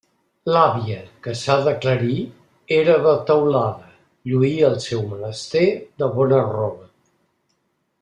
[0.53, 0.95] L'àvia,
[1.27, 2.15] que, s'ha d'aclarir,
[2.79, 3.93] era de Teulada,
[4.33, 5.67] lluïa el seu menester
[6.05, 6.93] de bona roba.